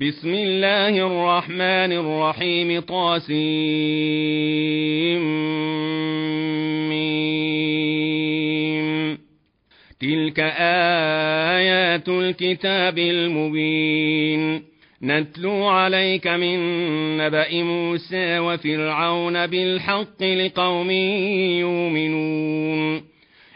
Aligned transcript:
بسم 0.00 0.34
الله 0.34 0.88
الرحمن 0.88 1.92
الرحيم 1.92 2.80
طاسيم 2.80 3.36
تلك 10.00 10.40
آيات 11.56 12.08
الكتاب 12.08 12.98
المبين. 12.98 14.62
نتلو 15.02 15.64
عليك 15.64 16.26
من 16.26 16.58
نبأ 17.16 17.62
موسى 17.62 18.38
وفرعون 18.38 19.46
بالحق 19.46 20.22
لقوم 20.22 20.90
يؤمنون. 21.60 23.15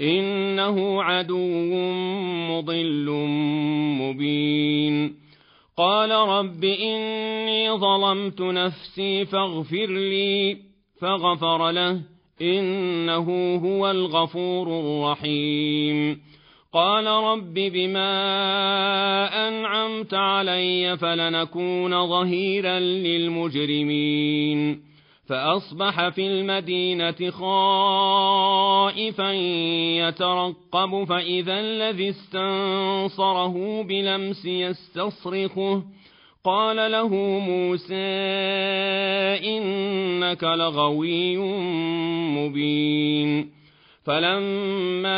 إنه 0.00 1.02
عدو 1.02 1.74
مضل 2.50 3.10
مبين. 4.00 5.14
قال 5.76 6.10
رب 6.10 6.64
إني 6.64 7.70
ظلمت 7.70 8.40
نفسي 8.40 9.24
فاغفر 9.24 9.86
لي 9.86 10.56
فغفر 11.00 11.70
له 11.70 12.00
إنه 12.42 13.56
هو 13.56 13.90
الغفور 13.90 14.80
الرحيم. 14.80 16.20
قال 16.72 17.06
رب 17.06 17.54
بما 17.54 18.10
أنعمت 19.48 20.14
علي 20.14 20.96
فلنكون 20.96 22.08
ظهيرا 22.08 22.80
للمجرمين. 22.80 24.89
فأصبح 25.30 26.08
في 26.08 26.26
المدينة 26.26 27.30
خائفا 27.30 28.52
يترقب 30.02 31.04
فإذا 31.04 31.60
الذي 31.60 32.10
استنصره 32.10 33.82
بلمس 33.82 34.44
يستصرخه. 34.44 35.82
قال 36.44 36.92
له 36.92 37.08
موسى 37.38 37.94
إنك 39.44 40.44
لغوي 40.44 41.36
مبين. 42.36 43.50
فلما 44.04 45.12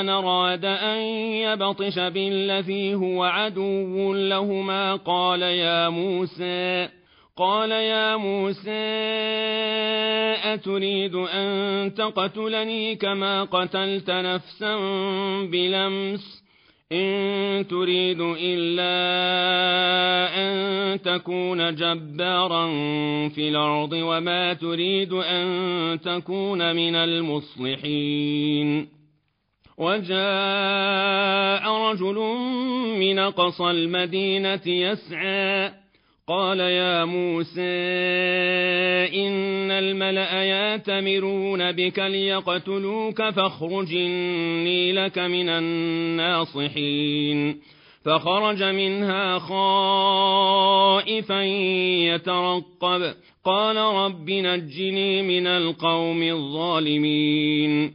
أن 0.00 0.08
أراد 0.08 0.64
أن 0.64 0.98
يبطش 1.46 1.98
بالذي 1.98 2.94
هو 2.94 3.24
عدو 3.24 4.14
لهما 4.14 4.96
قال 4.96 5.42
يا 5.42 5.88
موسى 5.88 6.97
قال 7.38 7.70
يا 7.70 8.16
موسى 8.16 8.70
أتريد 10.44 11.14
أن 11.14 11.94
تقتلني 11.94 12.96
كما 12.96 13.44
قتلت 13.44 14.10
نفسا 14.10 14.76
بلمس؟ 15.52 16.44
إن 16.92 17.66
تريد 17.68 18.20
إلا 18.20 18.94
أن 20.36 21.02
تكون 21.02 21.74
جبارا 21.74 22.66
في 23.28 23.48
الأرض 23.48 23.92
وما 23.92 24.52
تريد 24.52 25.12
أن 25.12 26.00
تكون 26.00 26.76
من 26.76 26.94
المصلحين. 26.94 28.88
وجاء 29.78 31.72
رجل 31.90 32.18
من 32.98 33.18
قصى 33.18 33.70
المدينة 33.70 34.66
يسعى 34.66 35.87
قال 36.28 36.60
يا 36.60 37.04
موسى 37.04 37.60
إن 39.14 39.70
الملأ 39.70 40.42
يأتمرون 40.42 41.72
بك 41.72 41.98
ليقتلوك 41.98 43.30
فاخرج 43.30 43.94
إني 43.94 44.92
لك 44.92 45.18
من 45.18 45.48
الناصحين. 45.48 47.60
فخرج 48.04 48.62
منها 48.62 49.38
خائفا 49.38 51.42
يترقب. 52.14 53.14
قال 53.44 53.76
رب 53.76 54.30
نجني 54.30 55.22
من 55.22 55.46
القوم 55.46 56.22
الظالمين. 56.22 57.94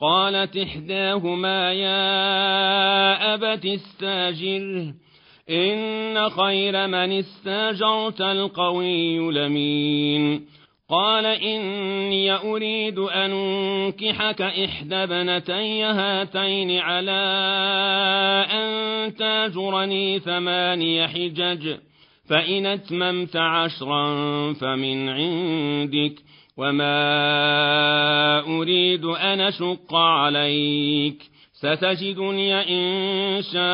قالت 0.00 0.56
إحداهما 0.56 1.72
يا 1.72 3.34
أبت 3.34 3.66
استاجره 3.66 4.94
إن 5.50 6.30
خير 6.30 6.86
من 6.86 7.12
استاجرت 7.12 8.20
القوي 8.20 9.18
لمين 9.18 10.46
قال 10.90 11.26
إني 11.26 12.32
أريد 12.32 12.98
أن 12.98 13.56
أنكحك 13.86 14.42
إحدى 14.42 15.06
بنتي 15.06 15.82
هاتين 15.82 16.78
على 16.78 17.22
أن 18.52 19.14
تاجرني 19.14 20.18
ثماني 20.18 21.08
حجج 21.08 21.76
فإن 22.28 22.66
أتممت 22.66 23.36
عشرا 23.36 24.04
فمن 24.52 25.08
عندك 25.08 26.14
وما 26.56 26.96
أريد 28.46 29.04
أن 29.04 29.40
أشق 29.40 29.94
عليك. 29.94 31.22
ستجدني 31.52 32.54
إن 32.54 33.42
شاء 33.42 33.66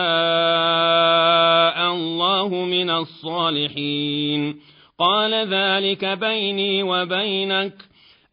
الله 1.95 2.49
من 2.49 2.91
الصالحين. 2.91 4.57
قال 4.99 5.35
ذلك 5.35 6.05
بيني 6.05 6.83
وبينك. 6.83 7.73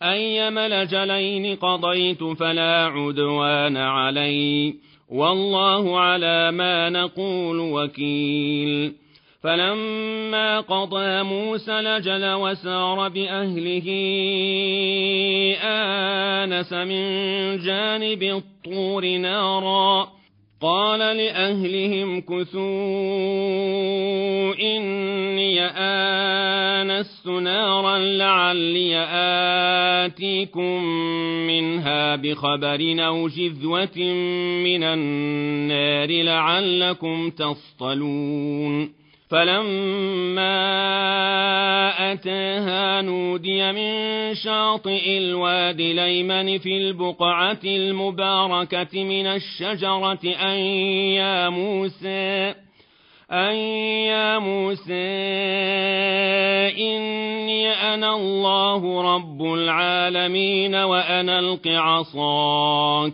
أيما 0.04 0.68
لجلين 0.68 1.56
قضيت 1.56 2.24
فلا 2.24 2.86
عدوان 2.86 3.78
علي. 3.78 4.74
والله 5.10 6.00
على 6.00 6.52
ما 6.52 6.90
نقول 6.90 7.60
وكيل. 7.60 9.09
فلما 9.44 10.60
قضى 10.60 11.24
موسى 11.24 11.72
لجل 11.72 12.34
وسار 12.34 13.10
بأهله 13.10 13.88
آنس 15.64 16.74
من 16.74 17.04
جانب 17.58 18.24
الطور 18.24 19.06
نارا. 19.06 20.20
قال 20.62 21.00
لأهلهم 21.00 22.22
كثوا 22.22 22.60
إني 24.60 25.62
آنست 25.62 27.28
نارا 27.28 27.98
لعلي 27.98 28.98
آتيكم 30.06 30.84
منها 31.48 32.16
بخبر 32.16 32.96
أو 33.00 33.28
جذوة 33.28 33.98
من 34.64 34.84
النار 34.84 36.24
لعلكم 36.24 37.30
تصطلون. 37.30 39.00
فلما 39.30 40.60
أتاها 42.12 43.02
نودي 43.02 43.72
من 43.72 44.36
شاطئ 44.36 45.18
الواد 45.18 45.82
ليمن 45.82 46.58
في 46.58 46.78
البقعة 46.78 47.60
المباركة 47.66 49.04
من 49.04 49.26
الشجرة 49.28 50.20
أن 50.26 50.60
يا 51.22 51.50
موسى 51.50 52.54
أن 53.32 53.56
يا 54.10 54.40
موسى 54.40 54.94
إني 56.78 57.70
أنا 57.70 58.16
الله 58.16 59.16
رب 59.16 59.42
العالمين 59.42 60.76
وأنا 60.76 61.40
ألق 61.40 61.68
عصاك 61.68 63.14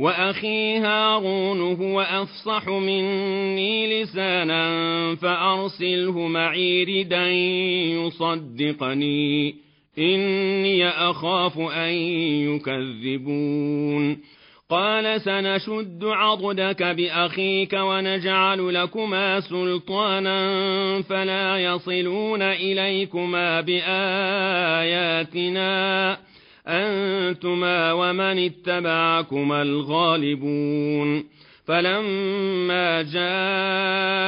وأخي 0.00 0.78
هارون 0.78 1.60
هو 1.60 2.00
أفصح 2.00 2.68
مني 2.68 4.02
لسانا 4.02 5.14
فأرسله 5.14 6.26
معي 6.26 6.84
ردا 6.84 7.30
يصدقني. 8.06 9.54
إني 9.98 10.88
أخاف 10.88 11.58
أن 11.58 11.92
يكذبون. 12.48 14.18
قال 14.70 15.20
سنشد 15.20 16.04
عضدك 16.04 16.82
بأخيك 16.82 17.72
ونجعل 17.72 18.74
لكما 18.74 19.40
سلطانا 19.40 21.02
فلا 21.02 21.58
يصلون 21.58 22.42
إليكما 22.42 23.60
بآياتنا. 23.60 23.90
أنتما 26.68 27.92
ومن 27.92 28.38
اتبعكما 28.38 29.62
الغالبون. 29.62 31.24
فلما 31.66 33.02
جاءهم 33.02 34.20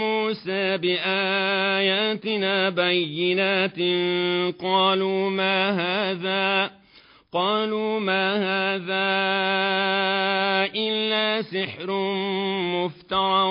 موسى 0.00 0.76
بآياتنا 0.76 2.70
بينات 2.70 3.78
قالوا 4.62 5.30
ما 5.30 5.70
هذا؟ 5.70 6.83
قالوا 7.34 8.00
ما 8.00 8.36
هذا 8.36 9.10
إلا 10.74 11.42
سحر 11.42 11.90
مفترى 12.74 13.42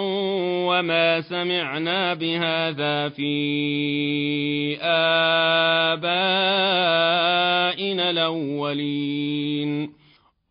وما 0.68 1.22
سمعنا 1.22 2.14
بهذا 2.14 3.10
في 3.10 4.78
آبائنا 4.82 6.14
الأولين. 8.10 9.90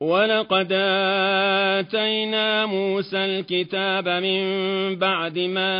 ولقد 0.00 0.72
آتينا 0.72 2.66
موسى 2.66 3.24
الكتاب 3.24 4.08
من 4.08 4.42
بعد 4.96 5.38
ما 5.38 5.76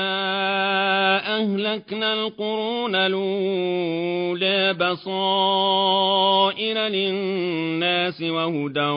أهلكنا 1.39 2.15
القرون 2.15 2.95
الأولى 2.95 4.75
بصائر 4.75 6.79
للناس 6.79 8.23
وهدى 8.23 8.91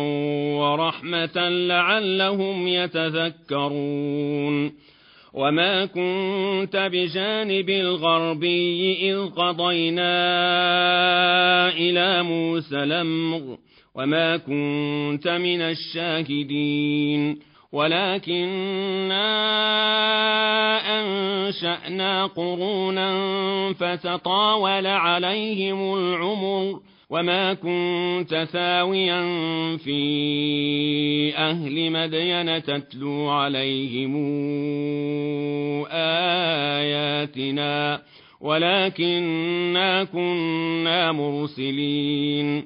ورحمة 0.60 1.50
لعلهم 1.50 2.68
يتذكرون 2.68 4.74
وما 5.34 5.86
كنت 5.86 6.90
بجانب 6.94 7.70
الغربي 7.70 9.12
إذ 9.12 9.26
قضينا 9.26 10.14
إلى 11.70 12.24
موسى 12.24 12.84
الأمر 12.84 13.58
وما 13.96 14.38
كنت 14.38 15.28
من 15.28 15.62
الشاهدين 15.62 17.40
ولكنا 17.72 19.24
أنشأنا 21.00 22.26
قرونا 22.26 23.10
فتطاول 23.74 24.88
عليهم 24.88 25.94
العمر 25.94 26.80
وما 27.10 27.54
كنت 27.54 28.48
ثاويا 28.52 29.22
في 29.78 30.02
أهل 31.38 31.92
مدين 31.92 32.64
تتلو 32.64 33.30
عليهم 33.30 34.16
آياتنا 35.92 38.02
ولكنا 38.42 40.04
كنا 40.04 41.12
مرسلين 41.12 42.66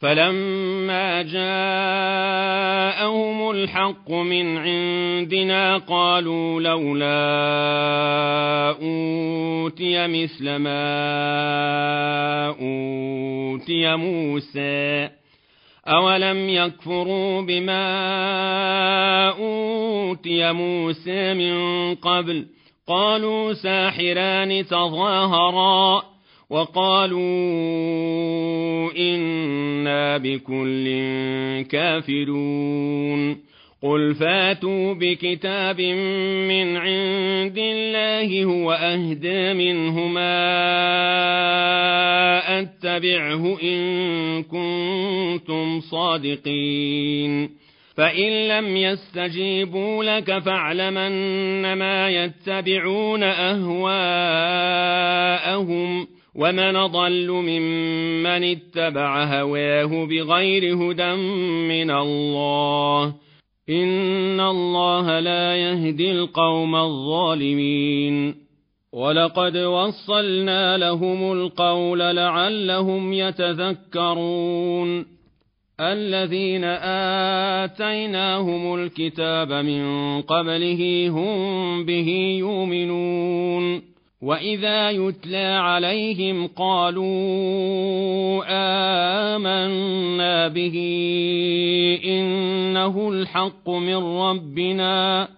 فلما 0.00 1.22
جاءهم 1.22 1.50
الحق 3.50 4.10
من 4.10 4.58
عندنا 4.58 5.76
قالوا 5.78 6.60
لولا 6.60 7.14
أوتي 8.82 10.06
مثل 10.06 10.56
ما 10.56 10.94
أوتي 12.48 13.96
موسى 13.96 15.10
أولم 15.86 16.48
يكفروا 16.48 17.42
بما 17.42 17.84
أوتي 19.28 20.52
موسى 20.52 21.34
من 21.34 21.94
قبل 21.94 22.46
قالوا 22.88 23.52
ساحران 23.52 24.66
تظاهرا 24.66 26.13
وقالوا 26.50 27.20
إنا 28.98 30.18
بكل 30.18 30.84
كافرون. 31.70 33.44
قل 33.82 34.14
فاتوا 34.14 34.94
بكتاب 34.94 35.80
من 35.80 36.76
عند 36.76 37.58
الله 37.58 38.44
هو 38.44 38.72
أهدى 38.72 39.52
منهما 39.52 40.34
أتبعه 42.60 43.58
إن 43.62 44.42
كنتم 44.42 45.80
صادقين. 45.80 47.50
فإن 47.96 48.48
لم 48.48 48.76
يستجيبوا 48.76 50.04
لك 50.04 50.38
فاعلم 50.38 50.98
أنما 50.98 52.10
يتبعون 52.10 53.22
أهواءهم. 53.22 53.74
ومن 56.34 56.86
ضل 56.86 57.30
ممن 57.30 58.44
اتبع 58.44 59.24
هواه 59.24 60.06
بغير 60.06 60.74
هدى 60.76 61.14
من 61.68 61.90
الله 61.90 63.14
إن 63.68 64.40
الله 64.40 65.20
لا 65.20 65.56
يهدي 65.56 66.12
القوم 66.12 66.76
الظالمين 66.76 68.34
ولقد 68.92 69.56
وصلنا 69.56 70.76
لهم 70.76 71.32
القول 71.32 71.98
لعلهم 71.98 73.12
يتذكرون 73.12 75.06
الذين 75.80 76.64
آتيناهم 77.64 78.74
الكتاب 78.74 79.52
من 79.52 80.22
قبله 80.22 81.08
هم 81.08 81.84
به 81.84 82.36
يؤمنون 82.38 83.93
وإذا 84.24 84.90
يتلى 84.90 85.46
عليهم 85.46 86.46
قالوا 86.46 87.04
آمنا 89.36 90.48
به 90.48 90.76
إنه 92.04 93.08
الحق 93.08 93.70
من 93.70 93.96
ربنا 93.96 95.28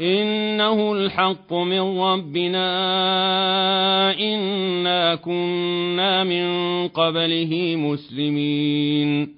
إنه 0.00 0.92
الحق 0.92 1.52
من 1.52 2.00
ربنا 2.00 2.68
إنا 4.20 5.14
كنا 5.14 6.24
من 6.24 6.48
قبله 6.88 7.76
مسلمين 7.76 9.37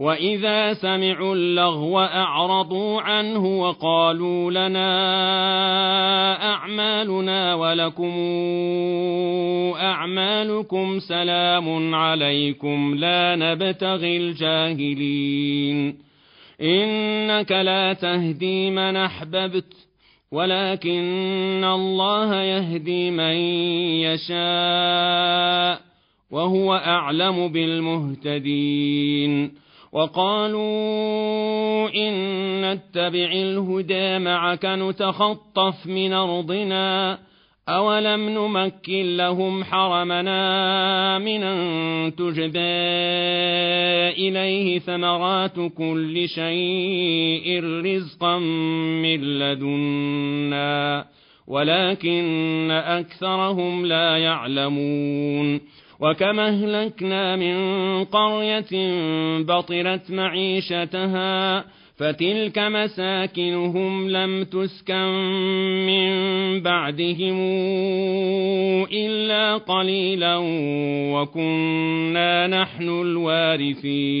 وإذا 0.00 0.74
سمعوا 0.74 1.34
اللغو 1.34 2.00
أعرضوا 2.00 3.00
عنه 3.00 3.60
وقالوا 3.60 4.50
لنا 4.50 4.92
أعمالنا 6.52 7.54
ولكم 7.54 8.12
أعمالكم 9.76 10.98
سلام 10.98 11.94
عليكم 11.94 12.94
لا 12.98 13.36
نبتغي 13.36 14.16
الجاهلين 14.16 15.96
إنك 16.60 17.52
لا 17.52 17.92
تهدي 17.92 18.70
من 18.70 18.96
أحببت 18.96 19.74
ولكن 20.32 21.64
الله 21.64 22.42
يهدي 22.42 23.10
من 23.10 23.34
يشاء 24.08 25.80
وهو 26.30 26.74
أعلم 26.74 27.48
بالمهتدين 27.48 29.50
وقالوا 29.92 31.88
إن 31.94 32.12
نتبع 32.60 33.32
الهدى 33.32 34.18
معك 34.18 34.64
نتخطف 34.64 35.86
من 35.86 36.12
أرضنا 36.12 37.18
أولم 37.68 38.28
نمكن 38.28 39.16
لهم 39.16 39.64
حرمنا 39.64 41.18
من 41.18 41.40
تجبى 42.16 42.58
إليه 44.28 44.78
ثمرات 44.78 45.56
كل 45.76 46.28
شيء 46.28 47.64
رزقا 47.64 48.38
من 48.38 49.38
لدنا 49.38 51.04
ولكن 51.46 52.70
أكثرهم 52.70 53.86
لا 53.86 54.18
يعلمون 54.18 55.60
وكما 56.00 56.48
أهلكنا 56.48 57.36
من 57.36 57.54
قرية 58.04 58.70
بطرت 59.42 60.10
معيشتها 60.10 61.64
فتلك 61.96 62.58
مساكنهم 62.58 64.10
لم 64.10 64.44
تسكن 64.44 65.06
من 65.86 66.10
بعدهم 66.60 67.40
إلا 68.92 69.56
قليلا 69.56 70.36
وكنا 71.12 72.46
نحن 72.46 72.88
الوارثين 72.88 74.20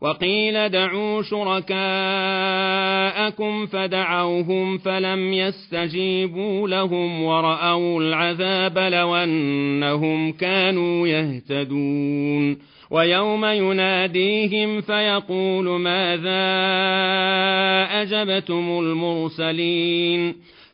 وقيل 0.00 0.68
دعوا 0.68 1.22
شركاءكم 1.22 1.66
فدعوهم 3.66 4.78
فلم 4.78 5.32
يستجيبوا 5.32 6.68
لهم 6.68 7.22
ورأوا 7.22 8.00
العذاب 8.02 8.78
لو 8.78 9.14
أنهم 9.14 10.32
كانوا 10.32 11.08
يهتدون. 11.08 12.58
ويوم 12.90 13.44
يناديهم 13.44 14.80
فيقول 14.80 15.80
ماذا 15.80 16.48
أجبتم 18.02 18.78
المرسلين؟ 18.78 20.34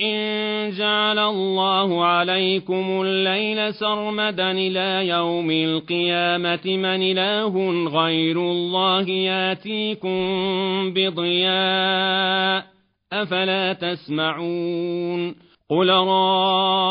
إن 0.02 0.72
جعل 0.72 1.20
الله 1.20 2.06
عليكم 2.06 3.02
الليل 3.02 3.74
سرمدا 3.74 4.52
إلى 4.52 5.08
يوم 5.08 5.52
القيامة 5.52 6.66
من 6.66 7.02
إله 7.02 7.70
غير 7.88 8.38
الله 8.38 9.10
ياتيكم 9.10 10.20
بضياء 10.94 12.66
أفلا 13.14 13.74
تسمعون 13.74 15.36
قل 15.70 15.90
رأيتم 15.90 16.88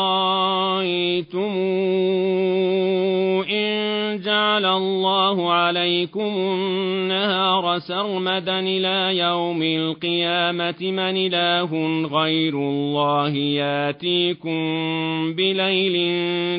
إن 3.49 3.96
جعل 4.21 4.65
الله 4.65 5.51
عليكم 5.51 6.37
النهار 6.37 7.79
سرمدا 7.79 8.59
إلى 8.59 9.17
يوم 9.17 9.63
القيامة 9.63 10.75
من 10.81 11.17
إله 11.17 11.71
غير 12.07 12.53
الله 12.53 13.35
ياتيكم 13.35 14.57
بليل 15.35 15.97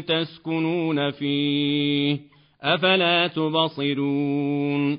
تسكنون 0.03 1.11
فيه 1.11 2.19
أفلا 2.63 3.27
تبصرون 3.27 4.99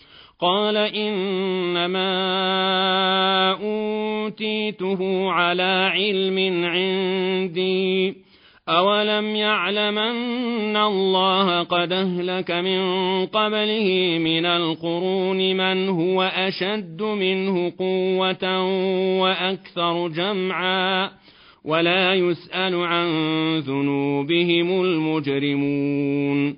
قال 0.41 0.77
إنما 0.77 2.01
أوتيته 3.51 5.29
على 5.31 5.91
علم 5.93 6.65
عندي. 6.65 8.15
أولم 8.69 9.35
يعلم 9.35 9.97
أن 9.97 10.77
الله 10.77 11.63
قد 11.63 11.91
أهلك 11.91 12.51
من 12.51 12.81
قبله 13.25 14.17
من 14.19 14.45
القرون 14.45 15.57
من 15.57 15.89
هو 15.89 16.23
أشد 16.23 17.01
منه 17.01 17.73
قوة 17.79 18.63
وأكثر 19.21 20.07
جمعا. 20.07 21.09
ولا 21.65 22.13
يسأل 22.13 22.75
عن 22.75 23.07
ذنوبهم 23.59 24.81
المجرمون. 24.81 26.57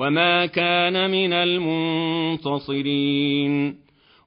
وما 0.00 0.46
كان 0.46 1.10
من 1.10 1.32
المنتصرين 2.52 3.76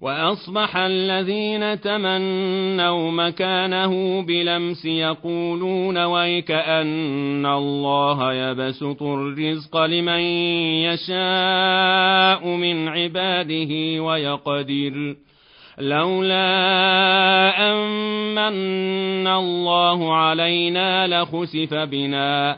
واصبح 0.01 0.77
الذين 0.77 1.81
تمنوا 1.81 3.11
مكانه 3.11 4.21
بلمس 4.21 4.85
يقولون 4.85 5.97
ويك 5.97 6.51
ان 6.51 7.45
الله 7.45 8.33
يبسط 8.33 9.03
الرزق 9.03 9.77
لمن 9.77 10.19
يشاء 10.85 12.47
من 12.47 12.87
عباده 12.87 14.03
ويقدر 14.03 15.15
لولا 15.77 16.45
أمن 17.71 19.27
الله 19.27 20.15
علينا 20.15 21.07
لخسف 21.07 21.73
بنا 21.73 22.57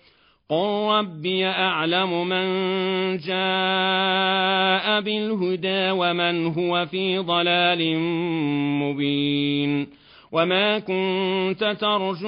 قل 0.51 0.91
ربي 0.91 1.45
أعلم 1.45 2.27
من 2.27 2.47
جاء 3.17 5.01
بالهدى 5.01 5.91
ومن 5.91 6.45
هو 6.45 6.85
في 6.85 7.17
ضلال 7.17 7.97
مبين 8.79 9.87
وما 10.31 10.79
كنت 10.79 11.77
ترجو 11.79 12.27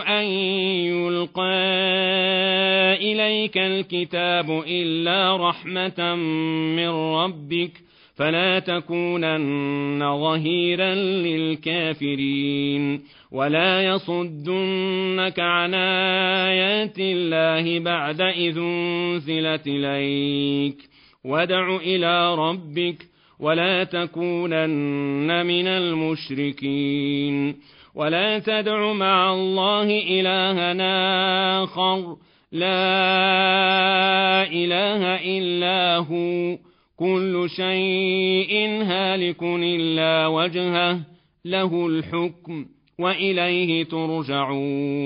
أن 0.00 0.24
يلقى 0.90 1.42
إليك 2.94 3.58
الكتاب 3.58 4.62
إلا 4.66 5.48
رحمة 5.48 6.14
من 6.76 6.88
ربك 6.88 7.72
فلا 8.18 8.58
تكونن 8.58 10.20
ظهيرا 10.20 10.94
للكافرين. 10.94 13.00
ولا 13.32 13.82
يصدنك 13.82 15.40
عن 15.40 15.74
آيات 15.74 16.98
الله 16.98 17.78
بعد 17.78 18.20
إذ 18.20 18.58
أنزلت 18.58 19.66
إليك. 19.66 20.76
وادع 21.24 21.76
إلى 21.76 22.34
ربك 22.34 22.96
ولا 23.40 23.84
تكونن 23.84 25.46
من 25.46 25.66
المشركين. 25.66 27.56
ولا 27.94 28.38
تدع 28.38 28.92
مع 28.92 29.32
الله 29.32 30.20
إلها 30.20 30.74
آخر. 31.64 32.16
لا 32.52 34.42
إله 34.52 35.38
إلا 35.38 35.96
هو. 35.96 36.67
كل 36.98 37.46
شيء 37.56 38.82
هالك 38.82 39.42
إلا 39.42 40.26
وجهه 40.26 41.00
له 41.44 41.86
الحكم 41.86 42.66
وإليه 42.98 43.84
ترجعون. 43.84 44.98